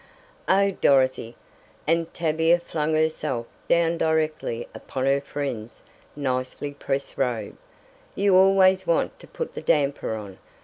[0.49, 1.35] "Oh, Dorothy!"
[1.85, 5.83] and Tavia flung herself down directly upon her friend's
[6.15, 7.55] nicely pressed robe.
[8.15, 10.39] "You always want to put the damper on.